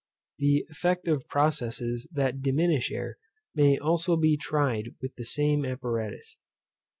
[0.39, 3.19] The effect of processes that diminish air
[3.53, 6.39] may also be tried by the same apparatus.